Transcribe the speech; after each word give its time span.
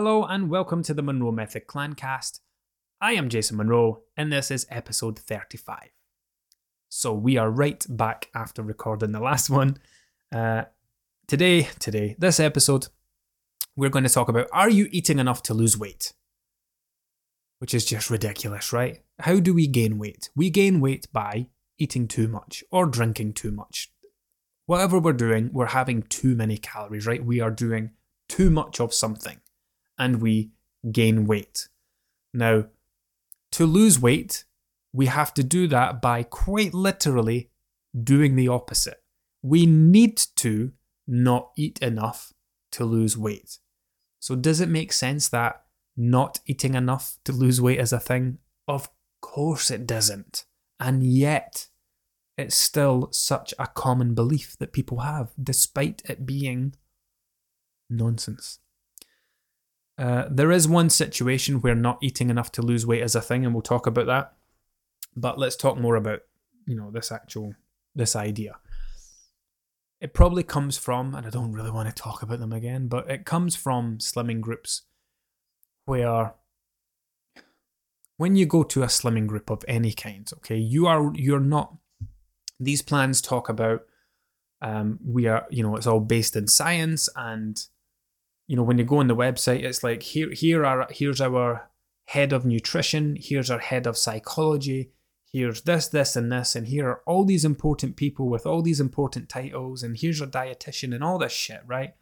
Hello 0.00 0.22
and 0.22 0.48
welcome 0.48 0.84
to 0.84 0.94
the 0.94 1.02
Monroe 1.02 1.32
Method 1.32 1.66
Clancast. 1.66 2.38
I 3.00 3.14
am 3.14 3.28
Jason 3.28 3.56
Monroe 3.56 4.02
and 4.16 4.32
this 4.32 4.48
is 4.48 4.64
episode 4.70 5.18
35. 5.18 5.90
So 6.88 7.12
we 7.12 7.36
are 7.36 7.50
right 7.50 7.84
back 7.88 8.28
after 8.32 8.62
recording 8.62 9.10
the 9.10 9.18
last 9.18 9.50
one. 9.50 9.78
Uh, 10.32 10.66
today, 11.26 11.62
today, 11.80 12.14
this 12.16 12.38
episode, 12.38 12.86
we're 13.74 13.90
going 13.90 14.04
to 14.04 14.08
talk 14.08 14.28
about 14.28 14.46
are 14.52 14.70
you 14.70 14.86
eating 14.92 15.18
enough 15.18 15.42
to 15.42 15.52
lose 15.52 15.76
weight? 15.76 16.12
Which 17.58 17.74
is 17.74 17.84
just 17.84 18.08
ridiculous, 18.08 18.72
right? 18.72 19.00
How 19.18 19.40
do 19.40 19.52
we 19.52 19.66
gain 19.66 19.98
weight? 19.98 20.30
We 20.36 20.48
gain 20.48 20.78
weight 20.80 21.08
by 21.12 21.48
eating 21.76 22.06
too 22.06 22.28
much 22.28 22.62
or 22.70 22.86
drinking 22.86 23.32
too 23.32 23.50
much. 23.50 23.92
Whatever 24.66 25.00
we're 25.00 25.12
doing, 25.12 25.50
we're 25.52 25.66
having 25.66 26.02
too 26.02 26.36
many 26.36 26.56
calories, 26.56 27.04
right? 27.04 27.24
We 27.24 27.40
are 27.40 27.50
doing 27.50 27.94
too 28.28 28.48
much 28.48 28.78
of 28.78 28.94
something 28.94 29.40
and 29.98 30.22
we 30.22 30.50
gain 30.92 31.26
weight. 31.26 31.68
Now, 32.32 32.66
to 33.52 33.66
lose 33.66 34.00
weight, 34.00 34.44
we 34.92 35.06
have 35.06 35.34
to 35.34 35.42
do 35.42 35.66
that 35.68 36.00
by 36.00 36.22
quite 36.22 36.74
literally 36.74 37.50
doing 38.00 38.36
the 38.36 38.48
opposite. 38.48 39.02
We 39.42 39.66
need 39.66 40.16
to 40.36 40.72
not 41.06 41.50
eat 41.56 41.78
enough 41.80 42.32
to 42.72 42.84
lose 42.84 43.16
weight. 43.16 43.58
So, 44.20 44.34
does 44.34 44.60
it 44.60 44.68
make 44.68 44.92
sense 44.92 45.28
that 45.28 45.62
not 45.96 46.40
eating 46.46 46.74
enough 46.74 47.18
to 47.24 47.32
lose 47.32 47.60
weight 47.60 47.80
is 47.80 47.92
a 47.92 48.00
thing? 48.00 48.38
Of 48.66 48.90
course 49.20 49.70
it 49.70 49.86
doesn't. 49.86 50.44
And 50.80 51.02
yet, 51.02 51.68
it's 52.36 52.54
still 52.54 53.08
such 53.10 53.52
a 53.58 53.66
common 53.66 54.14
belief 54.14 54.56
that 54.58 54.72
people 54.72 55.00
have, 55.00 55.32
despite 55.42 56.02
it 56.04 56.24
being 56.24 56.74
nonsense. 57.90 58.60
Uh, 59.98 60.26
there 60.30 60.52
is 60.52 60.68
one 60.68 60.88
situation 60.88 61.60
where 61.60 61.74
not 61.74 61.98
eating 62.00 62.30
enough 62.30 62.52
to 62.52 62.62
lose 62.62 62.86
weight 62.86 63.02
is 63.02 63.16
a 63.16 63.20
thing, 63.20 63.44
and 63.44 63.52
we'll 63.52 63.62
talk 63.62 63.86
about 63.86 64.06
that. 64.06 64.32
But 65.16 65.38
let's 65.38 65.56
talk 65.56 65.76
more 65.76 65.96
about, 65.96 66.20
you 66.66 66.76
know, 66.76 66.90
this 66.90 67.10
actual 67.10 67.54
this 67.94 68.14
idea. 68.14 68.56
It 70.00 70.14
probably 70.14 70.44
comes 70.44 70.78
from, 70.78 71.14
and 71.14 71.26
I 71.26 71.30
don't 71.30 71.52
really 71.52 71.72
want 71.72 71.88
to 71.88 72.02
talk 72.02 72.22
about 72.22 72.38
them 72.38 72.52
again, 72.52 72.86
but 72.86 73.10
it 73.10 73.24
comes 73.24 73.56
from 73.56 73.98
slimming 73.98 74.40
groups 74.40 74.82
where 75.86 76.34
when 78.16 78.36
you 78.36 78.46
go 78.46 78.62
to 78.62 78.84
a 78.84 78.86
slimming 78.86 79.26
group 79.26 79.50
of 79.50 79.64
any 79.66 79.92
kind, 79.92 80.30
okay, 80.34 80.56
you 80.56 80.86
are 80.86 81.12
you're 81.14 81.40
not 81.40 81.74
these 82.60 82.82
plans 82.82 83.20
talk 83.20 83.48
about 83.48 83.82
um, 84.60 84.98
we 85.04 85.26
are 85.26 85.46
you 85.50 85.62
know 85.62 85.76
it's 85.76 85.86
all 85.86 86.00
based 86.00 86.36
in 86.36 86.46
science 86.46 87.08
and 87.16 87.66
you 88.48 88.56
know 88.56 88.64
when 88.64 88.78
you 88.78 88.84
go 88.84 88.98
on 88.98 89.06
the 89.06 89.14
website 89.14 89.62
it's 89.62 89.84
like 89.84 90.02
here 90.02 90.30
here 90.32 90.66
are 90.66 90.88
here's 90.90 91.20
our 91.20 91.70
head 92.06 92.32
of 92.32 92.44
nutrition 92.44 93.16
here's 93.20 93.50
our 93.50 93.60
head 93.60 93.86
of 93.86 93.96
psychology 93.96 94.90
here's 95.32 95.62
this 95.62 95.88
this 95.88 96.16
and 96.16 96.32
this 96.32 96.56
and 96.56 96.68
here 96.68 96.88
are 96.88 97.02
all 97.06 97.24
these 97.24 97.44
important 97.44 97.96
people 97.96 98.28
with 98.28 98.46
all 98.46 98.62
these 98.62 98.80
important 98.80 99.28
titles 99.28 99.82
and 99.82 99.98
here's 99.98 100.18
your 100.18 100.28
dietitian 100.28 100.94
and 100.94 101.04
all 101.04 101.18
this 101.18 101.32
shit 101.32 101.60
right? 101.66 101.94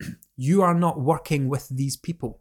You 0.36 0.62
are 0.62 0.74
not 0.74 1.00
working 1.00 1.48
with 1.48 1.68
these 1.68 1.96
people. 1.96 2.40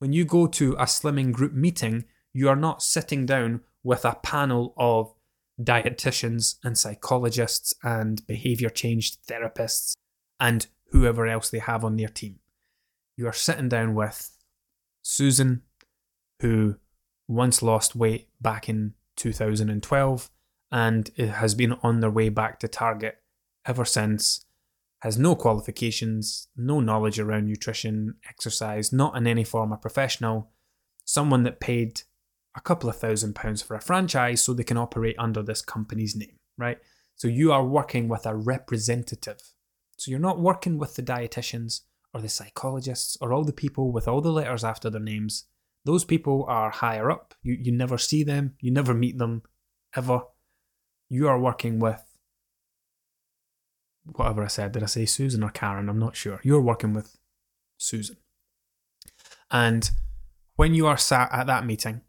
When 0.00 0.12
you 0.12 0.24
go 0.24 0.46
to 0.48 0.72
a 0.74 0.84
slimming 0.84 1.32
group 1.32 1.52
meeting 1.52 2.04
you 2.32 2.48
are 2.48 2.56
not 2.56 2.82
sitting 2.82 3.26
down 3.26 3.60
with 3.82 4.04
a 4.04 4.18
panel 4.22 4.74
of 4.76 5.12
dietitians 5.60 6.56
and 6.64 6.78
psychologists 6.78 7.74
and 7.82 8.26
behavior 8.26 8.70
change 8.70 9.20
therapists 9.22 9.94
and 10.40 10.66
whoever 10.92 11.26
else 11.26 11.50
they 11.50 11.58
have 11.58 11.84
on 11.84 11.96
their 11.96 12.08
team. 12.08 12.38
You 13.16 13.26
are 13.26 13.32
sitting 13.32 13.68
down 13.68 13.94
with 13.94 14.30
Susan, 15.02 15.62
who 16.40 16.76
once 17.28 17.62
lost 17.62 17.96
weight 17.96 18.28
back 18.40 18.68
in 18.68 18.94
2012 19.16 20.30
and 20.70 21.10
it 21.16 21.28
has 21.28 21.54
been 21.54 21.74
on 21.82 22.00
their 22.00 22.10
way 22.10 22.28
back 22.28 22.58
to 22.60 22.68
target 22.68 23.18
ever 23.66 23.84
since, 23.84 24.44
has 25.00 25.18
no 25.18 25.34
qualifications, 25.34 26.48
no 26.56 26.80
knowledge 26.80 27.18
around 27.18 27.46
nutrition, 27.46 28.14
exercise, 28.28 28.92
not 28.92 29.16
in 29.16 29.26
any 29.26 29.44
form 29.44 29.72
a 29.72 29.76
professional, 29.76 30.50
someone 31.04 31.42
that 31.42 31.60
paid 31.60 32.02
a 32.56 32.60
couple 32.60 32.88
of 32.88 32.96
thousand 32.96 33.34
pounds 33.34 33.62
for 33.62 33.74
a 33.74 33.80
franchise 33.80 34.42
so 34.42 34.52
they 34.52 34.64
can 34.64 34.76
operate 34.76 35.16
under 35.18 35.42
this 35.42 35.62
company's 35.62 36.16
name, 36.16 36.36
right? 36.58 36.78
So 37.16 37.28
you 37.28 37.52
are 37.52 37.64
working 37.64 38.08
with 38.08 38.26
a 38.26 38.34
representative. 38.34 39.42
So 40.02 40.10
you're 40.10 40.18
not 40.18 40.40
working 40.40 40.78
with 40.78 40.96
the 40.96 41.02
dietitians 41.02 41.82
or 42.12 42.20
the 42.20 42.28
psychologists 42.28 43.16
or 43.20 43.32
all 43.32 43.44
the 43.44 43.52
people 43.52 43.92
with 43.92 44.08
all 44.08 44.20
the 44.20 44.32
letters 44.32 44.64
after 44.64 44.90
their 44.90 45.00
names. 45.00 45.44
Those 45.84 46.04
people 46.04 46.44
are 46.48 46.70
higher 46.70 47.08
up. 47.08 47.34
You, 47.40 47.56
you 47.60 47.70
never 47.70 47.96
see 47.98 48.24
them, 48.24 48.54
you 48.58 48.72
never 48.72 48.94
meet 48.94 49.18
them, 49.18 49.42
ever. 49.96 50.22
You 51.08 51.28
are 51.28 51.38
working 51.38 51.78
with 51.78 52.02
whatever 54.02 54.42
I 54.42 54.48
said. 54.48 54.72
Did 54.72 54.82
I 54.82 54.86
say 54.86 55.06
Susan 55.06 55.44
or 55.44 55.50
Karen? 55.50 55.88
I'm 55.88 56.00
not 56.00 56.16
sure. 56.16 56.40
You're 56.42 56.60
working 56.60 56.94
with 56.94 57.16
Susan. 57.78 58.16
And 59.52 59.88
when 60.56 60.74
you 60.74 60.88
are 60.88 60.98
sat 60.98 61.30
at 61.32 61.46
that 61.46 61.64
meeting, 61.64 62.00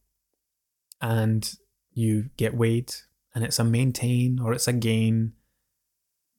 and 0.99 1.53
you 1.93 2.31
get 2.37 2.55
weighed 2.55 2.95
and 3.35 3.43
it's 3.43 3.59
a 3.59 3.63
maintain 3.63 4.39
or 4.39 4.51
it's 4.51 4.67
a 4.67 4.73
gain 4.73 5.33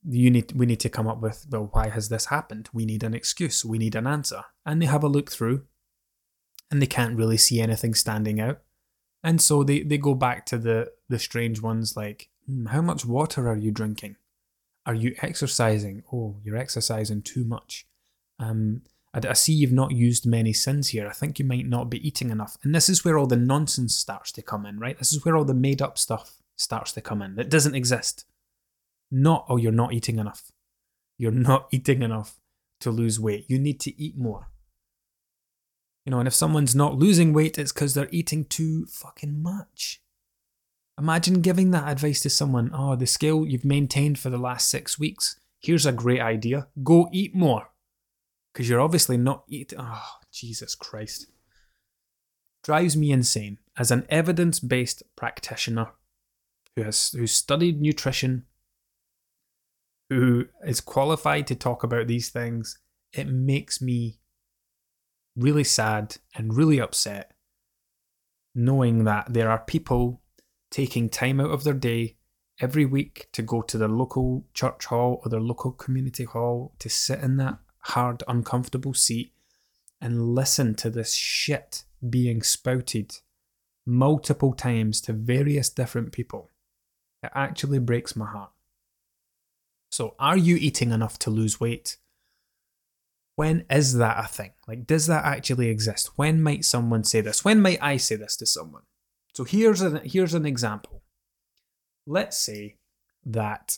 you 0.07 0.29
need 0.29 0.51
we 0.53 0.65
need 0.65 0.79
to 0.79 0.89
come 0.89 1.07
up 1.07 1.21
with 1.21 1.45
well 1.49 1.69
why 1.71 1.89
has 1.89 2.09
this 2.09 2.27
happened 2.27 2.69
we 2.73 2.85
need 2.85 3.03
an 3.03 3.13
excuse 3.13 3.65
we 3.65 3.77
need 3.77 3.95
an 3.95 4.07
answer 4.07 4.43
and 4.65 4.81
they 4.81 4.85
have 4.85 5.03
a 5.03 5.09
look 5.09 5.31
through 5.31 5.63
and 6.69 6.81
they 6.81 6.87
can't 6.87 7.17
really 7.17 7.37
see 7.37 7.59
anything 7.59 7.93
standing 7.93 8.39
out 8.39 8.59
and 9.23 9.41
so 9.41 9.63
they, 9.63 9.81
they 9.81 9.97
go 9.97 10.13
back 10.13 10.45
to 10.45 10.57
the 10.57 10.91
the 11.09 11.19
strange 11.19 11.61
ones 11.61 11.95
like 11.95 12.29
hmm, 12.45 12.67
how 12.67 12.81
much 12.81 13.05
water 13.05 13.49
are 13.49 13.57
you 13.57 13.71
drinking 13.71 14.15
are 14.85 14.93
you 14.93 15.15
exercising 15.21 16.03
oh 16.13 16.37
you're 16.43 16.57
exercising 16.57 17.21
too 17.21 17.43
much 17.43 17.87
um 18.39 18.81
I, 19.13 19.33
see 19.33 19.53
you've 19.53 19.71
not 19.71 19.93
used 19.93 20.25
many 20.25 20.51
sins 20.51 20.89
here. 20.89 21.07
I 21.07 21.13
think 21.13 21.39
you 21.39 21.45
might 21.45 21.65
not 21.65 21.89
be 21.89 22.05
eating 22.05 22.31
enough. 22.31 22.57
And 22.63 22.75
this 22.75 22.89
is 22.89 23.05
where 23.05 23.17
all 23.17 23.27
the 23.27 23.37
nonsense 23.37 23.95
starts 23.95 24.29
to 24.33 24.41
come 24.41 24.65
in, 24.65 24.77
right? 24.77 24.97
This 24.97 25.13
is 25.13 25.23
where 25.23 25.37
all 25.37 25.45
the 25.45 25.53
made 25.53 25.81
up 25.81 25.97
stuff 25.97 26.41
starts 26.57 26.91
to 26.93 27.01
come 27.01 27.21
in 27.21 27.35
that 27.35 27.49
doesn't 27.49 27.75
exist. 27.75 28.25
Not, 29.11 29.45
oh, 29.49 29.57
you're 29.57 29.71
not 29.71 29.93
eating 29.93 30.19
enough. 30.19 30.51
You're 31.17 31.31
not 31.31 31.67
eating 31.71 32.01
enough 32.01 32.39
to 32.81 32.91
lose 32.91 33.19
weight. 33.19 33.45
You 33.47 33.59
need 33.59 33.79
to 33.81 34.01
eat 34.01 34.17
more. 34.17 34.47
You 36.05 36.11
know, 36.11 36.19
and 36.19 36.27
if 36.27 36.35
someone's 36.35 36.75
not 36.75 36.97
losing 36.97 37.33
weight, 37.33 37.57
it's 37.57 37.71
because 37.71 37.93
they're 37.93 38.09
eating 38.11 38.45
too 38.45 38.85
fucking 38.85 39.41
much. 39.41 40.01
Imagine 40.99 41.41
giving 41.41 41.71
that 41.71 41.89
advice 41.89 42.21
to 42.21 42.29
someone. 42.29 42.71
Oh, 42.73 42.95
the 42.95 43.07
scale 43.07 43.45
you've 43.45 43.65
maintained 43.65 44.19
for 44.19 44.29
the 44.29 44.37
last 44.37 44.69
six 44.69 44.99
weeks. 44.99 45.39
Here's 45.59 45.85
a 45.85 45.91
great 45.91 46.21
idea. 46.21 46.67
Go 46.83 47.09
eat 47.11 47.35
more 47.35 47.69
because 48.53 48.69
you're 48.69 48.79
obviously 48.79 49.17
not 49.17 49.43
eating. 49.49 49.79
Oh, 49.79 49.83
ah, 49.85 50.19
Jesus 50.31 50.75
Christ. 50.75 51.27
Drives 52.63 52.95
me 52.95 53.11
insane. 53.11 53.57
As 53.77 53.91
an 53.91 54.05
evidence 54.09 54.59
based 54.59 55.03
practitioner 55.15 55.91
who 56.75 56.83
has 56.83 57.09
who 57.09 57.27
studied 57.27 57.81
nutrition, 57.81 58.45
who 60.15 60.45
is 60.65 60.79
qualified 60.79 61.45
to 61.47 61.55
talk 61.55 61.83
about 61.83 62.07
these 62.07 62.29
things, 62.29 62.77
it 63.11 63.27
makes 63.27 63.81
me 63.81 64.19
really 65.35 65.63
sad 65.63 66.17
and 66.35 66.55
really 66.55 66.79
upset 66.79 67.31
knowing 68.53 69.03
that 69.03 69.33
there 69.33 69.49
are 69.51 69.59
people 69.59 70.21
taking 70.71 71.09
time 71.09 71.41
out 71.41 71.51
of 71.51 71.65
their 71.65 71.73
day 71.73 72.15
every 72.61 72.85
week 72.85 73.27
to 73.33 73.41
go 73.41 73.61
to 73.61 73.77
their 73.77 73.89
local 73.89 74.45
church 74.53 74.85
hall 74.85 75.21
or 75.23 75.29
their 75.29 75.41
local 75.41 75.71
community 75.71 76.23
hall 76.23 76.73
to 76.79 76.89
sit 76.89 77.19
in 77.19 77.35
that 77.35 77.57
hard, 77.79 78.23
uncomfortable 78.29 78.93
seat 78.93 79.33
and 79.99 80.33
listen 80.33 80.73
to 80.73 80.89
this 80.89 81.13
shit 81.13 81.83
being 82.09 82.41
spouted 82.41 83.17
multiple 83.85 84.53
times 84.53 85.01
to 85.01 85.11
various 85.11 85.69
different 85.69 86.13
people. 86.13 86.51
It 87.21 87.31
actually 87.35 87.79
breaks 87.79 88.15
my 88.15 88.27
heart. 88.27 88.51
So, 89.95 90.13
are 90.19 90.35
you 90.35 90.57
eating 90.57 90.91
enough 90.91 91.17
to 91.19 91.29
lose 91.29 91.61
weight? 91.61 91.95
When 93.37 93.63
is 93.69 93.93
that 93.93 94.25
a 94.25 94.27
thing? 94.27 94.51
Like, 94.67 94.85
does 94.85 95.07
that 95.07 95.23
actually 95.23 95.69
exist? 95.69 96.09
When 96.17 96.43
might 96.43 96.65
someone 96.65 97.05
say 97.05 97.21
this? 97.21 97.45
When 97.45 97.61
might 97.61 97.81
I 97.81 97.95
say 97.95 98.17
this 98.17 98.35
to 98.37 98.45
someone? 98.45 98.81
So, 99.33 99.45
here's, 99.45 99.81
a, 99.81 99.99
here's 99.99 100.33
an 100.33 100.45
example. 100.45 101.03
Let's 102.05 102.37
say 102.37 102.75
that 103.25 103.77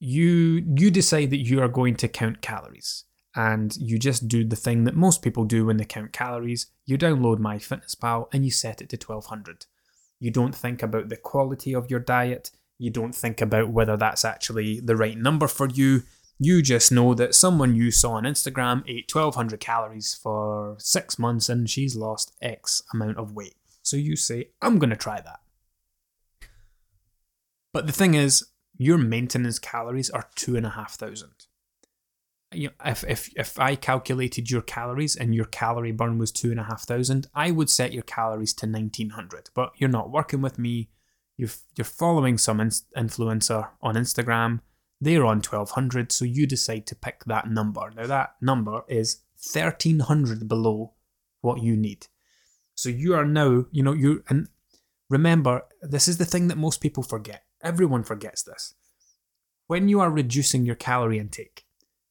you 0.00 0.64
you 0.76 0.90
decide 0.90 1.30
that 1.30 1.46
you 1.46 1.62
are 1.62 1.68
going 1.68 1.94
to 1.98 2.08
count 2.08 2.42
calories 2.42 3.04
and 3.36 3.76
you 3.76 4.00
just 4.00 4.26
do 4.26 4.44
the 4.44 4.56
thing 4.56 4.82
that 4.82 4.96
most 4.96 5.22
people 5.22 5.44
do 5.44 5.64
when 5.64 5.76
they 5.76 5.86
count 5.86 6.12
calories 6.12 6.66
you 6.84 6.98
download 6.98 7.38
myfitnesspal 7.38 8.26
and 8.30 8.44
you 8.44 8.50
set 8.50 8.82
it 8.82 8.90
to 8.90 8.96
1200 8.96 9.64
you 10.20 10.30
don't 10.30 10.54
think 10.54 10.82
about 10.82 11.08
the 11.08 11.16
quality 11.16 11.74
of 11.74 11.90
your 11.90 11.98
diet 11.98 12.50
you 12.78 12.90
don't 12.90 13.14
think 13.14 13.40
about 13.40 13.70
whether 13.70 13.96
that's 13.96 14.24
actually 14.24 14.80
the 14.80 14.96
right 14.96 15.16
number 15.16 15.48
for 15.48 15.68
you 15.68 16.02
You 16.38 16.60
just 16.60 16.92
know 16.92 17.14
that 17.14 17.34
someone 17.34 17.74
you 17.74 17.90
saw 17.90 18.12
on 18.12 18.24
Instagram 18.24 18.82
ate 18.86 19.10
1200 19.12 19.58
calories 19.58 20.14
for 20.14 20.76
six 20.78 21.18
months 21.18 21.48
and 21.48 21.68
she's 21.68 21.96
lost 21.96 22.32
X 22.42 22.82
amount 22.92 23.16
of 23.16 23.32
weight. 23.32 23.54
So 23.82 23.96
you 23.96 24.16
say, 24.16 24.50
I'm 24.60 24.78
going 24.78 24.90
to 24.90 24.96
try 24.96 25.20
that. 25.20 25.40
But 27.72 27.86
the 27.86 27.92
thing 27.92 28.14
is, 28.14 28.44
your 28.76 28.98
maintenance 28.98 29.58
calories 29.58 30.10
are 30.10 30.28
two 30.34 30.56
and 30.56 30.66
a 30.66 30.70
half 30.70 30.94
thousand. 30.94 31.46
You 32.52 32.68
know, 32.68 32.74
if, 32.84 33.04
if 33.04 33.30
if 33.36 33.58
I 33.58 33.74
calculated 33.74 34.50
your 34.50 34.62
calories 34.62 35.16
and 35.16 35.34
your 35.34 35.46
calorie 35.46 35.92
burn 35.92 36.18
was 36.18 36.30
two 36.30 36.50
and 36.50 36.60
a 36.60 36.64
half 36.64 36.82
thousand, 36.82 37.28
I 37.34 37.50
would 37.50 37.70
set 37.70 37.92
your 37.92 38.02
calories 38.02 38.52
to 38.54 38.66
nineteen 38.66 39.10
hundred. 39.10 39.50
But 39.54 39.72
you're 39.76 39.88
not 39.88 40.10
working 40.10 40.42
with 40.42 40.58
me. 40.58 40.90
You're 41.36 41.50
you're 41.76 41.84
following 41.84 42.38
some 42.38 42.60
in- 42.60 42.70
influencer 42.96 43.68
on 43.82 43.94
Instagram. 43.94 44.60
They're 45.00 45.26
on 45.26 45.42
twelve 45.42 45.70
hundred, 45.72 46.12
so 46.12 46.24
you 46.24 46.46
decide 46.46 46.86
to 46.86 46.94
pick 46.94 47.24
that 47.24 47.48
number. 47.48 47.90
Now 47.94 48.06
that 48.06 48.36
number 48.40 48.82
is 48.88 49.22
thirteen 49.38 50.00
hundred 50.00 50.48
below 50.48 50.94
what 51.40 51.62
you 51.62 51.76
need. 51.76 52.06
So 52.74 52.88
you 52.88 53.14
are 53.14 53.24
now, 53.24 53.66
you 53.70 53.82
know, 53.82 53.92
you 53.92 54.22
and 54.28 54.48
remember, 55.10 55.62
this 55.82 56.08
is 56.08 56.18
the 56.18 56.24
thing 56.24 56.48
that 56.48 56.58
most 56.58 56.80
people 56.80 57.02
forget 57.02 57.42
Everyone 57.62 58.02
forgets 58.04 58.42
this. 58.42 58.74
When 59.66 59.88
you 59.88 60.00
are 60.00 60.10
reducing 60.10 60.64
your 60.64 60.76
calorie 60.76 61.18
intake, 61.18 61.64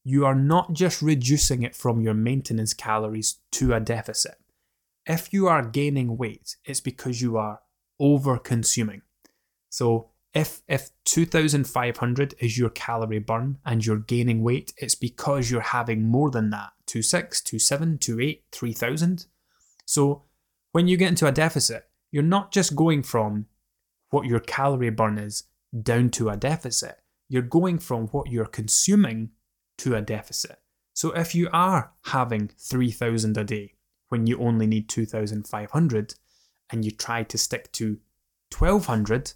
you 0.04 0.26
are 0.26 0.36
not 0.36 0.74
just 0.74 1.02
reducing 1.02 1.64
it 1.64 1.76
from 1.76 2.02
your 2.02 2.14
maintenance 2.14 2.74
calories 2.74 3.40
to 3.52 3.74
a 3.74 3.80
deficit. 3.80 4.36
If 5.06 5.32
you 5.32 5.48
are 5.48 5.64
gaining 5.64 6.18
weight, 6.18 6.58
it's 6.66 6.82
because 6.82 7.22
you 7.22 7.38
are 7.38 7.62
over 8.00 8.38
consuming. 8.38 9.04
So 9.76 10.12
if 10.34 10.62
if 10.70 10.92
2500 11.04 12.36
is 12.40 12.58
your 12.58 12.70
calorie 12.70 13.20
burn 13.20 13.58
and 13.66 13.86
you're 13.86 14.00
gaining 14.00 14.42
weight, 14.42 14.74
it's 14.78 14.96
because 14.96 15.52
you're 15.52 15.60
having 15.60 16.04
more 16.04 16.32
than 16.32 16.50
that. 16.52 16.70
26, 16.88 17.42
27, 17.42 17.98
28, 17.98 18.44
3000. 18.54 19.26
So 19.86 20.24
when 20.72 20.88
you 20.88 20.96
get 20.96 21.10
into 21.10 21.28
a 21.28 21.34
deficit, 21.34 21.90
you're 22.10 22.24
not 22.24 22.54
just 22.54 22.74
going 22.74 23.04
from 23.04 23.48
what 24.12 24.26
your 24.26 24.40
calorie 24.40 24.92
burn 24.92 25.18
is 25.18 25.44
down 25.84 26.10
to 26.12 26.30
a 26.30 26.38
deficit. 26.38 27.02
You're 27.28 27.42
going 27.42 27.80
from 27.80 28.08
what 28.08 28.32
you're 28.32 28.46
consuming 28.46 29.32
to 29.80 29.94
a 29.94 30.02
deficit. 30.02 30.58
So 30.94 31.12
if 31.12 31.36
you 31.36 31.50
are 31.52 31.92
having 32.06 32.50
3000 32.58 33.38
a 33.38 33.44
day 33.44 33.74
when 34.08 34.26
you 34.26 34.40
only 34.40 34.68
need 34.68 34.88
2500 34.88 36.14
and 36.70 36.86
you 36.86 36.92
try 36.92 37.24
to 37.24 37.38
stick 37.38 37.74
to 37.74 37.98
1200, 38.58 39.34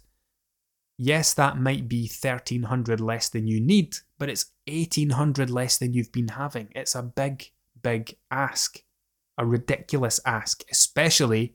yes, 1.00 1.32
that 1.32 1.56
might 1.58 1.88
be 1.88 2.02
1300 2.02 3.00
less 3.00 3.30
than 3.30 3.46
you 3.46 3.58
need, 3.58 3.96
but 4.18 4.28
it's 4.28 4.52
1800 4.68 5.48
less 5.48 5.78
than 5.78 5.94
you've 5.94 6.12
been 6.12 6.28
having. 6.28 6.68
It's 6.72 6.94
a 6.94 7.02
big, 7.02 7.50
big 7.82 8.16
ask, 8.30 8.82
a 9.38 9.46
ridiculous 9.46 10.20
ask, 10.26 10.62
especially 10.70 11.54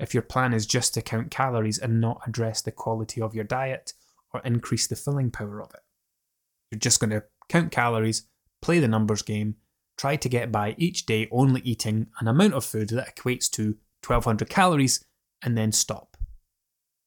if 0.00 0.14
your 0.14 0.22
plan 0.22 0.54
is 0.54 0.64
just 0.64 0.94
to 0.94 1.02
count 1.02 1.30
calories 1.30 1.78
and 1.78 2.00
not 2.00 2.22
address 2.26 2.62
the 2.62 2.72
quality 2.72 3.20
of 3.20 3.34
your 3.34 3.44
diet 3.44 3.92
or 4.32 4.40
increase 4.44 4.86
the 4.86 4.96
filling 4.96 5.30
power 5.30 5.60
of 5.60 5.74
it. 5.74 5.80
You're 6.70 6.78
just 6.78 6.98
going 6.98 7.10
to 7.10 7.24
count 7.50 7.70
calories, 7.70 8.26
play 8.62 8.78
the 8.80 8.88
numbers 8.88 9.20
game, 9.20 9.56
try 9.98 10.16
to 10.16 10.28
get 10.28 10.50
by 10.50 10.74
each 10.78 11.04
day 11.04 11.28
only 11.30 11.60
eating 11.62 12.06
an 12.20 12.28
amount 12.28 12.54
of 12.54 12.64
food 12.64 12.88
that 12.90 13.14
equates 13.14 13.50
to 13.52 13.76
1200 14.06 14.48
calories 14.48 15.04
and 15.42 15.56
then 15.56 15.70
stop. 15.70 16.15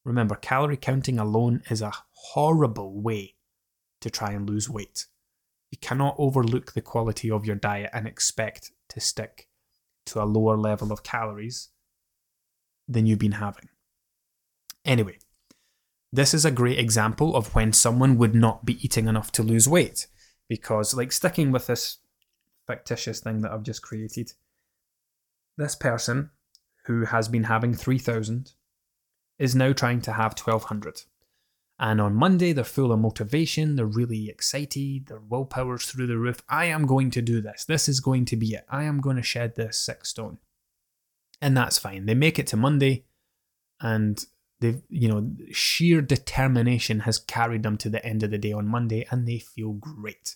Remember, 0.10 0.34
calorie 0.34 0.76
counting 0.76 1.20
alone 1.20 1.62
is 1.70 1.84
a 1.84 1.94
horrible 2.10 3.00
way 3.00 3.36
to 4.02 4.10
try 4.10 4.32
and 4.32 4.50
lose 4.50 4.68
weight. 4.68 5.06
You 5.70 5.78
cannot 5.78 6.16
overlook 6.18 6.74
the 6.74 6.82
quality 6.82 7.30
of 7.30 7.46
your 7.46 7.56
diet 7.56 7.92
and 7.94 8.08
expect 8.08 8.72
to 8.88 9.00
stick 9.00 9.50
to 10.08 10.20
a 10.20 10.26
lower 10.26 10.58
level 10.58 10.92
of 10.92 11.04
calories 11.04 11.70
than 12.88 13.06
you've 13.06 13.20
been 13.20 13.34
having. 13.34 13.70
Anyway, 14.84 15.20
this 16.12 16.34
is 16.34 16.44
a 16.44 16.50
great 16.50 16.80
example 16.80 17.36
of 17.36 17.54
when 17.54 17.72
someone 17.72 18.18
would 18.18 18.34
not 18.34 18.66
be 18.66 18.84
eating 18.84 19.08
enough 19.08 19.32
to 19.34 19.44
lose 19.44 19.70
weight. 19.70 20.08
Because, 20.48 20.96
like, 20.96 21.12
sticking 21.12 21.52
with 21.52 21.68
this 21.68 22.00
fictitious 22.66 23.20
thing 23.20 23.42
that 23.42 23.52
I've 23.52 23.62
just 23.62 23.84
created, 23.84 24.34
this 25.56 25.76
person 25.76 26.32
who 26.86 27.06
has 27.06 27.28
been 27.28 27.44
having 27.44 27.76
3,000 27.76 28.54
is 29.40 29.56
now 29.56 29.74
trying 29.74 30.02
to 30.02 30.14
have 30.14 30.38
1,200. 30.38 31.04
And 31.82 32.02
on 32.02 32.14
Monday, 32.14 32.52
they're 32.52 32.66
full 32.66 32.92
of 32.92 33.00
motivation, 33.00 33.78
they're 33.78 33.86
really 33.86 34.30
excited, 34.30 35.08
their 35.08 35.22
willpower's 35.22 35.86
through 35.86 36.08
the 36.08 36.18
roof. 36.18 36.44
I 36.50 36.66
am 36.66 36.86
going 36.86 37.10
to 37.12 37.22
do 37.22 37.42
this. 37.42 37.64
This 37.64 37.88
is 37.88 38.02
going 38.02 38.26
to 38.26 38.36
be 38.36 38.54
it. 38.54 38.66
I 38.70 38.84
am 38.84 39.00
going 39.00 39.16
to 39.16 39.24
shed 39.24 39.56
this 39.56 39.78
six 39.78 40.10
stone 40.10 40.40
and 41.42 41.56
that's 41.56 41.78
fine. 41.78 42.06
They 42.06 42.16
make 42.16 42.40
it 42.40 42.48
to 42.48 42.58
Monday, 42.58 43.06
and 43.80 44.24
they've 44.60 44.82
you 44.90 45.08
know 45.08 45.32
sheer 45.52 46.02
determination 46.02 47.02
has 47.02 47.20
carried 47.20 47.64
them 47.64 47.78
to 47.78 47.90
the 47.90 48.06
end 48.06 48.24
of 48.24 48.32
the 48.32 48.38
day 48.38 48.52
on 48.52 48.68
Monday, 48.68 49.06
and 49.10 49.28
they 49.28 49.40
feel 49.40 49.74
great. 49.74 50.36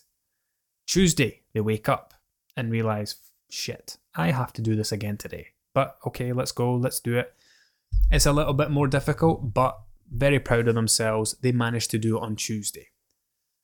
Tuesday, 0.86 1.42
they 1.52 1.60
wake 1.60 1.88
up 1.88 2.14
and 2.56 2.70
realize, 2.70 3.16
shit, 3.50 3.96
I 4.14 4.30
have 4.30 4.52
to 4.54 4.62
do 4.62 4.76
this 4.76 4.92
again 4.92 5.16
today. 5.16 5.48
But 5.74 5.96
okay, 6.06 6.32
let's 6.32 6.52
go, 6.52 6.74
let's 6.74 7.00
do 7.00 7.16
it. 7.16 7.34
It's 8.10 8.26
a 8.26 8.32
little 8.32 8.54
bit 8.54 8.70
more 8.70 8.86
difficult, 8.86 9.54
but 9.54 9.78
very 10.10 10.38
proud 10.38 10.68
of 10.68 10.74
themselves. 10.74 11.36
They 11.40 11.52
managed 11.52 11.90
to 11.92 11.98
do 11.98 12.16
it 12.16 12.22
on 12.22 12.36
Tuesday. 12.36 12.88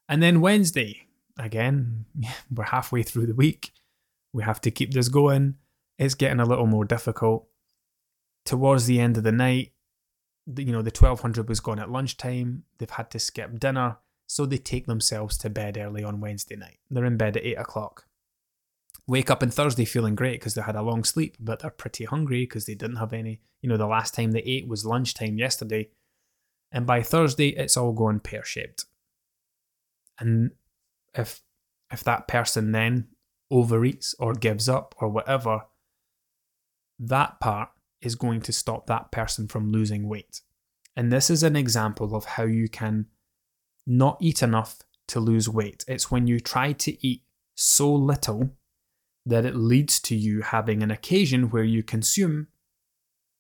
And 0.09 0.23
then 0.23 0.41
Wednesday, 0.41 1.07
again, 1.39 2.07
we're 2.51 2.65
halfway 2.65 3.03
through 3.03 3.27
the 3.27 3.35
week. 3.35 3.73
We 4.33 4.43
have 4.43 4.61
to 4.63 4.71
keep 4.71 4.93
this 4.93 5.09
going 5.09 5.57
it's 6.01 6.15
getting 6.15 6.41
a 6.41 6.47
little 6.47 6.67
more 6.67 6.87
difficult. 6.87 7.47
Towards 8.47 8.87
the 8.87 9.01
end 9.01 9.19
of 9.19 9.23
the 9.23 9.31
night, 9.31 9.73
you 10.57 10.73
know, 10.73 10.81
the 10.81 10.91
1200 10.91 11.47
was 11.47 11.61
gone 11.61 11.79
at 11.79 11.91
lunchtime. 11.91 12.65
They've 12.79 12.89
had 12.89 13.11
to 13.11 13.19
skip 13.19 13.61
dinner. 13.61 13.99
So 14.27 14.47
they 14.47 14.57
take 14.57 14.87
themselves 14.87 15.37
to 15.39 15.51
bed 15.51 15.77
early 15.77 16.03
on 16.03 16.21
Wednesday 16.21 16.57
night. 16.57 16.79
They're 16.89 17.05
in 17.05 17.19
bed 17.19 17.37
at 17.37 17.45
8 17.45 17.55
o'clock. 17.57 18.07
Wake 19.11 19.29
up 19.29 19.43
on 19.43 19.51
Thursday 19.51 19.85
feeling 19.85 20.15
great 20.15 20.39
because 20.39 20.55
they 20.55 20.63
had 20.63 20.77
a 20.77 20.83
long 20.83 21.03
sleep, 21.03 21.37
but 21.41 21.59
they're 21.59 21.71
pretty 21.71 22.05
hungry 22.05 22.43
because 22.43 22.67
they 22.67 22.77
didn't 22.77 22.99
have 22.99 23.13
any. 23.13 23.41
You 23.61 23.69
know, 23.69 23.77
the 23.77 23.89
last 23.89 24.15
time 24.15 24.31
they 24.31 24.39
ate 24.43 24.69
was 24.69 24.87
lunchtime 24.87 25.37
yesterday. 25.37 25.89
And 26.71 26.87
by 26.87 27.03
Thursday, 27.03 27.49
it's 27.49 27.77
all 27.77 27.93
gone 27.93 28.21
pear 28.21 28.45
shaped. 28.45 28.85
And 30.21 30.53
if 31.13 31.43
if 31.93 32.05
that 32.05 32.29
person 32.29 32.71
then 32.71 33.09
overeats 33.53 34.15
or 34.21 34.33
gives 34.33 34.69
up 34.69 34.95
or 34.99 35.09
whatever, 35.09 35.63
that 37.01 37.41
part 37.41 37.71
is 38.01 38.15
going 38.15 38.43
to 38.43 38.53
stop 38.53 38.87
that 38.87 39.11
person 39.11 39.49
from 39.49 39.73
losing 39.73 40.09
weight. 40.09 40.41
And 40.95 41.11
this 41.11 41.31
is 41.31 41.43
an 41.43 41.57
example 41.57 42.15
of 42.15 42.27
how 42.27 42.45
you 42.45 42.69
can 42.69 43.07
not 43.89 44.19
eat 44.21 44.41
enough 44.41 44.79
to 45.09 45.19
lose 45.19 45.49
weight. 45.49 45.85
It's 45.89 46.13
when 46.13 46.29
you 46.29 46.39
try 46.39 46.71
to 46.75 47.05
eat 47.05 47.25
so 47.57 47.93
little 47.93 48.55
that 49.27 49.45
it 49.45 49.55
leads 49.55 50.01
to 50.01 50.17
you 50.17 50.43
having 50.43 50.83
an 50.83 50.91
occasion 50.91 51.51
where 51.51 51.65
you 51.65 51.83
consume 51.83 52.49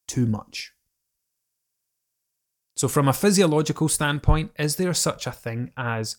too 0.06 0.26
much. 0.26 0.72
So, 2.76 2.88
from 2.88 3.08
a 3.08 3.12
physiological 3.12 3.88
standpoint, 3.88 4.52
is 4.58 4.76
there 4.76 4.94
such 4.94 5.26
a 5.26 5.32
thing 5.32 5.72
as 5.76 6.16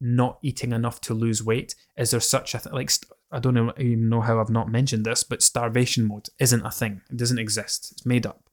not 0.00 0.38
eating 0.42 0.72
enough 0.72 1.00
to 1.02 1.14
lose 1.14 1.42
weight? 1.42 1.74
Is 1.96 2.10
there 2.10 2.20
such 2.20 2.54
a 2.54 2.58
thing 2.58 2.72
like 2.72 2.90
I 3.32 3.38
don't 3.38 3.54
know, 3.54 3.72
even 3.78 4.08
know 4.08 4.20
how 4.22 4.40
I've 4.40 4.50
not 4.50 4.68
mentioned 4.68 5.04
this, 5.04 5.22
but 5.22 5.42
starvation 5.42 6.06
mode 6.06 6.28
isn't 6.38 6.66
a 6.66 6.70
thing. 6.70 7.02
It 7.10 7.16
doesn't 7.16 7.38
exist. 7.38 7.92
It's 7.92 8.06
made 8.06 8.26
up. 8.26 8.48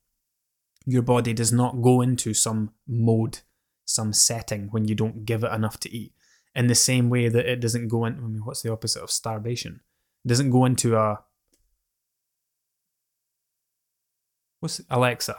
Your 0.85 1.01
body 1.01 1.33
does 1.33 1.51
not 1.51 1.81
go 1.81 2.01
into 2.01 2.33
some 2.33 2.71
mode, 2.87 3.39
some 3.85 4.13
setting 4.13 4.67
when 4.71 4.87
you 4.87 4.95
don't 4.95 5.25
give 5.25 5.43
it 5.43 5.51
enough 5.51 5.79
to 5.81 5.93
eat. 5.93 6.13
In 6.55 6.67
the 6.67 6.75
same 6.75 7.09
way 7.09 7.27
that 7.27 7.45
it 7.45 7.59
doesn't 7.59 7.87
go 7.87 8.05
into, 8.05 8.21
I 8.21 8.27
mean, 8.27 8.45
what's 8.45 8.61
the 8.61 8.71
opposite 8.71 9.03
of 9.03 9.11
starvation? 9.11 9.81
Doesn't 10.27 10.51
go 10.51 10.65
into 10.65 10.95
a. 10.97 11.19
What's 14.59 14.81
Alexa? 14.89 15.37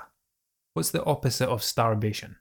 What's 0.72 0.90
the 0.90 1.04
opposite 1.04 1.48
of 1.48 1.62
starvation? 1.62 2.36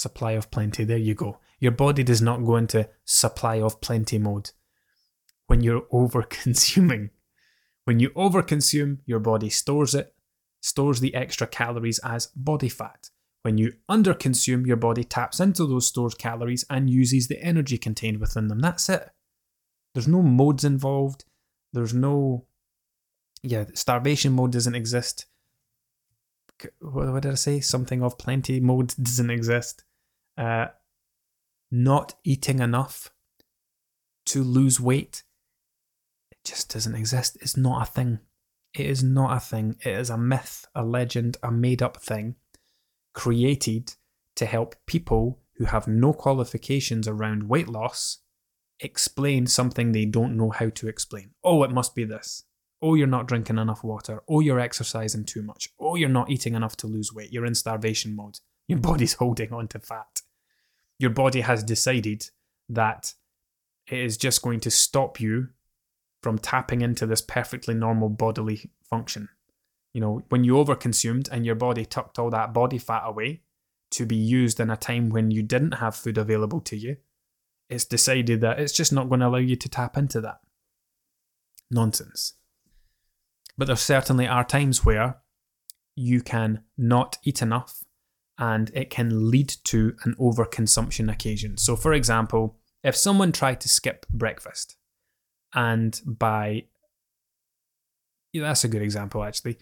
supply 0.00 0.32
of 0.32 0.50
plenty. 0.50 0.84
There 0.84 0.96
you 0.96 1.14
go. 1.14 1.38
Your 1.58 1.72
body 1.72 2.02
does 2.02 2.22
not 2.22 2.44
go 2.44 2.56
into 2.56 2.88
supply 3.04 3.60
of 3.60 3.80
plenty 3.80 4.18
mode 4.18 4.50
when 5.46 5.60
you're 5.60 5.86
over 5.92 6.22
consuming. 6.22 7.10
When 7.84 8.00
you 8.00 8.10
overconsume, 8.10 8.98
your 9.04 9.20
body 9.20 9.50
stores 9.50 9.94
it, 9.94 10.14
stores 10.60 11.00
the 11.00 11.14
extra 11.14 11.46
calories 11.46 12.00
as 12.02 12.28
body 12.28 12.68
fat. 12.68 13.10
When 13.42 13.56
you 13.56 13.72
underconsume, 13.90 14.66
your 14.66 14.76
body 14.76 15.02
taps 15.02 15.40
into 15.40 15.66
those 15.66 15.86
stored 15.86 16.18
calories 16.18 16.64
and 16.68 16.90
uses 16.90 17.28
the 17.28 17.42
energy 17.42 17.78
contained 17.78 18.20
within 18.20 18.48
them. 18.48 18.60
That's 18.60 18.88
it. 18.88 19.08
There's 19.94 20.08
no 20.08 20.22
modes 20.22 20.64
involved. 20.64 21.24
There's 21.72 21.94
no, 21.94 22.44
yeah, 23.42 23.64
starvation 23.74 24.32
mode 24.32 24.52
doesn't 24.52 24.74
exist. 24.74 25.26
what, 26.80 27.22
did 27.22 27.32
I 27.32 27.36
say? 27.36 27.60
Something 27.60 28.02
of 28.02 28.18
plenty 28.18 28.60
mode 28.60 28.94
doesn't 29.02 29.30
exist. 29.30 29.84
Uh, 30.36 30.66
not 31.70 32.14
eating 32.24 32.58
enough 32.58 33.10
to 34.26 34.42
lose 34.42 34.78
weight, 34.78 35.22
it 36.30 36.38
just 36.44 36.72
doesn't 36.72 36.94
exist. 36.94 37.38
It's 37.40 37.56
not 37.56 37.82
a 37.82 37.90
thing. 37.90 38.18
It 38.74 38.86
is 38.86 39.02
not 39.02 39.36
a 39.36 39.40
thing. 39.40 39.76
It 39.80 39.98
is 39.98 40.10
a 40.10 40.18
myth, 40.18 40.66
a 40.74 40.84
legend, 40.84 41.38
a 41.42 41.50
made 41.50 41.82
up 41.82 41.96
thing 41.96 42.36
created 43.12 43.94
to 44.36 44.46
help 44.46 44.76
people 44.86 45.40
who 45.56 45.64
have 45.66 45.86
no 45.86 46.12
qualifications 46.12 47.06
around 47.06 47.48
weight 47.48 47.68
loss 47.68 48.18
explain 48.80 49.46
something 49.46 49.92
they 49.92 50.06
don't 50.06 50.36
know 50.36 50.50
how 50.50 50.70
to 50.70 50.88
explain. 50.88 51.30
Oh, 51.44 51.62
it 51.62 51.70
must 51.70 51.94
be 51.94 52.04
this. 52.04 52.44
Oh, 52.82 52.94
you're 52.94 53.06
not 53.06 53.28
drinking 53.28 53.58
enough 53.58 53.84
water. 53.84 54.22
Oh, 54.28 54.40
you're 54.40 54.58
exercising 54.60 55.24
too 55.24 55.42
much. 55.42 55.68
Oh, 55.78 55.96
you're 55.96 56.08
not 56.08 56.30
eating 56.30 56.54
enough 56.54 56.76
to 56.78 56.86
lose 56.86 57.12
weight. 57.12 57.32
You're 57.32 57.44
in 57.44 57.54
starvation 57.54 58.16
mode. 58.16 58.38
Your 58.68 58.78
body's 58.80 59.14
holding 59.14 59.52
on 59.52 59.68
to 59.68 59.78
fat. 59.78 60.22
Your 60.98 61.10
body 61.10 61.42
has 61.42 61.62
decided 61.62 62.30
that 62.68 63.14
it 63.86 63.98
is 63.98 64.16
just 64.16 64.42
going 64.42 64.60
to 64.60 64.70
stop 64.70 65.20
you 65.20 65.48
from 66.22 66.38
tapping 66.38 66.80
into 66.80 67.06
this 67.06 67.20
perfectly 67.20 67.74
normal 67.74 68.08
bodily 68.08 68.70
function. 68.88 69.28
You 69.92 70.00
know, 70.00 70.22
when 70.28 70.44
you 70.44 70.54
overconsumed 70.54 71.28
and 71.30 71.44
your 71.44 71.56
body 71.56 71.84
tucked 71.84 72.18
all 72.18 72.30
that 72.30 72.52
body 72.52 72.78
fat 72.78 73.02
away 73.04 73.42
to 73.92 74.06
be 74.06 74.16
used 74.16 74.60
in 74.60 74.70
a 74.70 74.76
time 74.76 75.10
when 75.10 75.30
you 75.30 75.42
didn't 75.42 75.72
have 75.72 75.96
food 75.96 76.16
available 76.16 76.60
to 76.60 76.76
you, 76.76 76.96
it's 77.68 77.84
decided 77.84 78.40
that 78.40 78.60
it's 78.60 78.72
just 78.72 78.92
not 78.92 79.08
going 79.08 79.20
to 79.20 79.26
allow 79.26 79.38
you 79.38 79.56
to 79.56 79.68
tap 79.68 79.96
into 79.96 80.20
that. 80.20 80.40
Nonsense. 81.70 82.34
But 83.58 83.66
there 83.66 83.76
certainly 83.76 84.26
are 84.26 84.44
times 84.44 84.84
where 84.84 85.18
you 85.96 86.20
can 86.20 86.62
not 86.78 87.18
eat 87.24 87.42
enough 87.42 87.84
and 88.38 88.70
it 88.74 88.90
can 88.90 89.30
lead 89.30 89.48
to 89.64 89.94
an 90.04 90.14
overconsumption 90.18 91.12
occasion. 91.12 91.58
So, 91.58 91.76
for 91.76 91.92
example, 91.92 92.58
if 92.82 92.96
someone 92.96 93.32
tried 93.32 93.60
to 93.60 93.68
skip 93.68 94.06
breakfast 94.08 94.76
and 95.54 96.00
by 96.06 96.64
yeah, 98.32 98.44
that's 98.44 98.64
a 98.64 98.68
good 98.68 98.82
example 98.82 99.24
actually. 99.24 99.58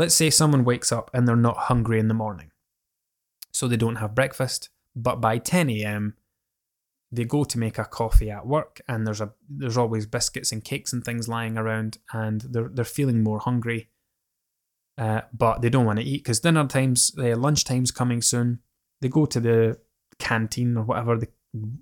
Let's 0.00 0.14
say 0.14 0.30
someone 0.30 0.64
wakes 0.64 0.92
up 0.92 1.10
and 1.12 1.28
they're 1.28 1.36
not 1.36 1.68
hungry 1.68 2.00
in 2.00 2.08
the 2.08 2.14
morning. 2.14 2.52
So 3.52 3.68
they 3.68 3.76
don't 3.76 3.96
have 3.96 4.14
breakfast, 4.14 4.70
but 4.96 5.20
by 5.20 5.36
10 5.36 5.68
a.m. 5.68 6.16
they 7.12 7.24
go 7.24 7.44
to 7.44 7.58
make 7.58 7.76
a 7.76 7.84
coffee 7.84 8.30
at 8.30 8.46
work 8.46 8.80
and 8.88 9.06
there's 9.06 9.20
a 9.20 9.34
there's 9.46 9.76
always 9.76 10.06
biscuits 10.06 10.52
and 10.52 10.64
cakes 10.64 10.94
and 10.94 11.04
things 11.04 11.28
lying 11.28 11.58
around 11.58 11.98
and 12.14 12.40
they're 12.40 12.70
they're 12.72 12.82
feeling 12.86 13.22
more 13.22 13.40
hungry. 13.40 13.90
Uh, 14.96 15.20
but 15.34 15.60
they 15.60 15.68
don't 15.68 15.84
want 15.84 15.98
to 15.98 16.04
eat 16.04 16.24
because 16.24 16.40
dinner 16.40 16.66
times, 16.66 17.12
uh, 17.18 17.36
lunch 17.36 17.64
time's 17.64 17.90
coming 17.90 18.22
soon. 18.22 18.60
They 19.02 19.08
go 19.10 19.26
to 19.26 19.38
the 19.38 19.80
canteen 20.18 20.78
or 20.78 20.84
whatever, 20.84 21.18
the 21.18 21.28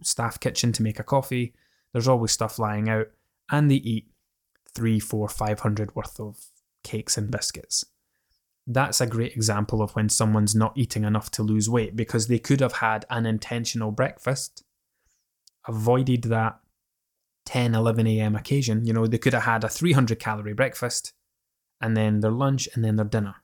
staff 0.03 0.41
kitchen 0.41 0.73
to 0.73 0.83
make 0.83 0.99
a 0.99 1.05
coffee. 1.05 1.55
There's 1.93 2.09
always 2.09 2.33
stuff 2.33 2.59
lying 2.59 2.89
out 2.89 3.11
and 3.49 3.71
they 3.71 3.77
eat 3.77 4.09
three, 4.75 4.99
four, 4.99 5.29
five 5.29 5.61
hundred 5.61 5.95
worth 5.95 6.19
of 6.19 6.47
cakes 6.83 7.17
and 7.17 7.31
biscuits. 7.31 7.85
That's 8.71 9.01
a 9.01 9.07
great 9.07 9.33
example 9.33 9.81
of 9.81 9.93
when 9.93 10.11
someone's 10.11 10.55
not 10.55 10.77
eating 10.77 11.05
enough 11.05 11.31
to 11.33 11.43
lose 11.43 11.71
weight 11.71 11.97
because 11.97 12.27
they 12.27 12.39
could 12.39 12.61
have 12.61 12.75
had 12.75 13.07
an 13.09 13.25
intentional 13.25 13.91
breakfast, 13.91 14.63
avoided 15.67 16.25
that 16.25 16.61
10, 17.47 17.75
11 17.75 18.07
a.m. 18.07 18.37
occasion. 18.37 18.85
You 18.85 18.93
know, 18.93 19.07
they 19.07 19.17
could 19.17 19.33
have 19.33 19.45
had 19.45 19.65
a 19.65 19.71
300 19.71 20.19
calorie 20.19 20.53
breakfast 20.53 21.15
and 21.81 21.97
then 21.97 22.21
their 22.21 22.31
lunch 22.31 22.69
and 22.75 22.85
then 22.85 22.97
their 22.97 23.07
dinner. 23.07 23.37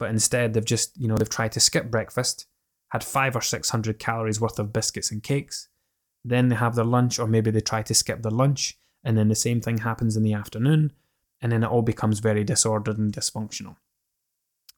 But 0.00 0.10
instead, 0.10 0.54
they've 0.54 0.64
just, 0.64 1.00
you 1.00 1.06
know, 1.06 1.16
they've 1.16 1.28
tried 1.30 1.52
to 1.52 1.60
skip 1.60 1.88
breakfast, 1.88 2.46
had 2.88 3.04
five 3.04 3.36
or 3.36 3.40
600 3.40 4.00
calories 4.00 4.40
worth 4.40 4.58
of 4.58 4.72
biscuits 4.72 5.12
and 5.12 5.22
cakes. 5.22 5.68
Then 6.24 6.48
they 6.48 6.56
have 6.56 6.74
their 6.74 6.84
lunch, 6.84 7.20
or 7.20 7.28
maybe 7.28 7.52
they 7.52 7.60
try 7.60 7.82
to 7.82 7.94
skip 7.94 8.22
their 8.22 8.32
lunch 8.32 8.76
and 9.04 9.18
then 9.18 9.28
the 9.28 9.34
same 9.34 9.60
thing 9.60 9.78
happens 9.78 10.16
in 10.16 10.22
the 10.22 10.32
afternoon, 10.32 10.90
and 11.40 11.52
then 11.52 11.62
it 11.62 11.66
all 11.68 11.82
becomes 11.82 12.20
very 12.20 12.42
disordered 12.42 12.98
and 12.98 13.12
dysfunctional. 13.12 13.76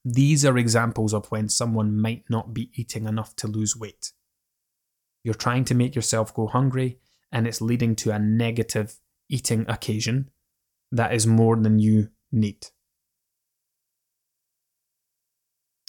These 0.09 0.45
are 0.45 0.57
examples 0.57 1.13
of 1.13 1.27
when 1.33 1.49
someone 1.49 2.01
might 2.01 2.23
not 2.31 2.55
be 2.55 2.71
eating 2.75 3.07
enough 3.07 3.35
to 3.37 3.49
lose 3.49 3.77
weight. 3.77 4.13
You're 5.25 5.35
trying 5.35 5.65
to 5.65 5.75
make 5.75 5.97
yourself 5.97 6.33
go 6.33 6.47
hungry, 6.47 7.01
and 7.33 7.45
it's 7.45 7.61
leading 7.61 7.97
to 7.97 8.13
a 8.13 8.19
negative 8.21 9.01
eating 9.29 9.67
occasion 9.69 10.31
that 10.93 11.13
is 11.13 11.27
more 11.27 11.57
than 11.57 11.81
you 11.81 12.11
need. 12.31 12.69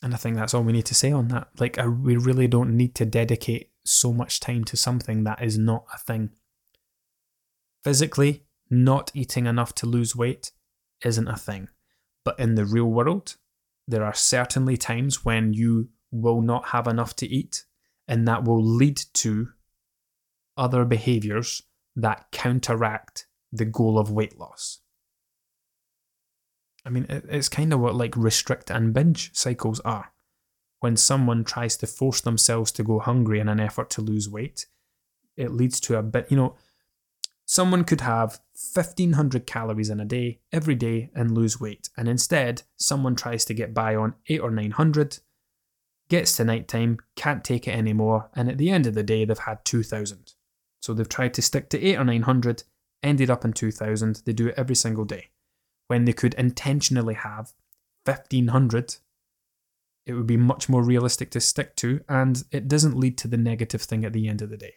And 0.02 0.16
I 0.16 0.18
think 0.18 0.36
that's 0.36 0.56
all 0.56 0.64
we 0.64 0.74
need 0.74 0.88
to 0.88 0.96
say 0.96 1.12
on 1.12 1.28
that. 1.28 1.50
Like, 1.60 1.78
I, 1.78 1.88
we 1.88 2.18
really 2.18 2.48
don't 2.48 2.76
need 2.76 2.96
to 2.96 3.06
dedicate 3.06 3.70
so 3.86 4.12
much 4.12 4.40
time 4.40 4.64
to 4.64 4.76
something 4.76 5.26
that 5.26 5.44
is 5.44 5.60
not 5.60 5.86
a 5.94 6.00
thing. 6.00 6.32
Physically, 7.84 8.46
not 8.68 9.12
eating 9.14 9.46
enough 9.46 9.76
to 9.76 9.86
lose 9.86 10.16
weight 10.16 10.54
isn't 11.06 11.28
a 11.28 11.38
thing. 11.38 11.70
But 12.24 12.40
in 12.40 12.56
the 12.56 12.66
real 12.66 12.88
world, 12.88 13.38
there 13.88 14.04
are 14.04 14.14
certainly 14.14 14.78
times 14.78 15.24
when 15.24 15.54
you 15.54 15.90
will 16.12 16.42
not 16.42 16.68
have 16.68 16.88
enough 16.88 17.16
to 17.18 17.28
eat, 17.28 17.66
and 18.08 18.28
that 18.28 18.44
will 18.44 18.64
lead 18.64 18.98
to 19.14 19.50
other 20.56 20.86
behaviors 20.86 21.62
that 21.96 22.28
counteract 22.32 23.28
the 23.52 23.66
goal 23.66 23.98
of 23.98 24.12
weight 24.12 24.38
loss. 24.38 24.80
I 26.86 26.90
mean, 26.90 27.06
it's 27.10 27.50
kind 27.50 27.74
of 27.74 27.80
what 27.80 27.96
like 27.96 28.16
restrict 28.16 28.72
and 28.72 28.94
binge 28.94 29.32
cycles 29.34 29.80
are. 29.82 30.14
When 30.80 30.96
someone 30.96 31.44
tries 31.44 31.76
to 31.78 31.88
force 31.88 32.22
themselves 32.22 32.72
to 32.74 32.84
go 32.84 33.00
hungry 33.00 33.40
in 33.40 33.50
an 33.50 33.60
effort 33.60 33.90
to 33.92 34.02
lose 34.02 34.30
weight, 34.30 34.68
it 35.36 35.52
leads 35.52 35.80
to 35.82 35.98
a 35.98 36.04
bit, 36.04 36.28
you 36.30 36.38
know, 36.38 36.56
Someone 37.50 37.86
could 37.86 38.02
have 38.02 38.42
1500 38.74 39.48
calories 39.48 39.90
in 39.90 40.02
a 40.02 40.06
day 40.06 40.42
every 40.52 40.76
day 40.76 41.10
and 41.16 41.32
lose 41.32 41.62
weight, 41.62 41.90
and 41.96 42.10
instead, 42.10 42.64
someone 42.76 43.16
tries 43.16 43.46
to 43.46 43.54
get 43.54 43.74
by 43.74 43.96
on 43.96 44.16
8 44.28 44.42
or 44.42 44.52
900, 44.52 45.20
gets 46.10 46.36
to 46.36 46.44
nighttime, 46.44 46.98
can't 47.16 47.46
take 47.46 47.66
it 47.66 47.72
anymore, 47.72 48.30
and 48.36 48.50
at 48.50 48.58
the 48.58 48.70
end 48.70 48.86
of 48.86 48.96
the 48.96 49.04
day, 49.04 49.24
they've 49.24 49.38
had 49.40 49.64
2000. 49.64 50.34
So 50.82 50.94
they've 50.94 51.08
tried 51.08 51.34
to 51.36 51.42
stick 51.42 51.70
to 51.70 51.82
8 51.82 52.00
or 52.00 52.04
900, 52.04 52.64
ended 53.02 53.30
up 53.30 53.46
in 53.46 53.54
2000. 53.54 54.24
They 54.26 54.34
do 54.34 54.48
it 54.48 54.56
every 54.58 54.76
single 54.76 55.06
day. 55.06 55.30
When 55.88 56.04
they 56.04 56.14
could 56.14 56.34
intentionally 56.34 57.14
have 57.14 57.54
1500, 58.04 58.98
it 60.06 60.14
would 60.14 60.28
be 60.28 60.38
much 60.38 60.68
more 60.68 60.84
realistic 60.84 61.32
to 61.32 61.40
stick 61.40 61.78
to, 61.78 62.02
and 62.10 62.44
it 62.52 62.68
doesn't 62.68 62.98
lead 62.98 63.18
to 63.20 63.30
the 63.30 63.38
negative 63.38 63.84
thing 63.84 64.04
at 64.04 64.12
the 64.12 64.28
end 64.28 64.42
of 64.42 64.50
the 64.50 64.58
day. 64.58 64.76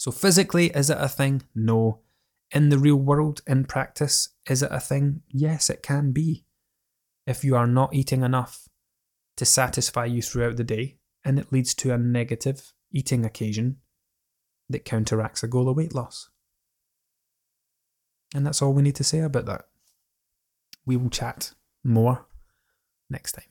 So, 0.00 0.10
physically, 0.10 0.68
is 0.68 0.88
it 0.88 0.96
a 0.98 1.10
thing? 1.10 1.42
No. 1.54 2.00
In 2.52 2.70
the 2.70 2.78
real 2.78 2.96
world, 2.96 3.42
in 3.46 3.66
practice, 3.66 4.30
is 4.48 4.62
it 4.62 4.72
a 4.72 4.80
thing? 4.80 5.20
Yes, 5.28 5.68
it 5.68 5.82
can 5.82 6.12
be. 6.12 6.46
If 7.26 7.44
you 7.44 7.54
are 7.54 7.66
not 7.66 7.92
eating 7.92 8.22
enough 8.22 8.66
to 9.36 9.44
satisfy 9.44 10.06
you 10.06 10.22
throughout 10.22 10.56
the 10.56 10.64
day, 10.64 10.96
and 11.22 11.38
it 11.38 11.52
leads 11.52 11.74
to 11.74 11.92
a 11.92 11.98
negative 11.98 12.72
eating 12.90 13.26
occasion 13.26 13.76
that 14.70 14.86
counteracts 14.86 15.42
a 15.42 15.48
goal 15.48 15.68
of 15.68 15.76
weight 15.76 15.94
loss. 15.94 16.30
And 18.34 18.46
that's 18.46 18.62
all 18.62 18.72
we 18.72 18.80
need 18.80 18.96
to 18.96 19.04
say 19.04 19.18
about 19.18 19.44
that. 19.44 19.66
We 20.86 20.96
will 20.96 21.10
chat 21.10 21.52
more 21.84 22.26
next 23.10 23.32
time. 23.32 23.49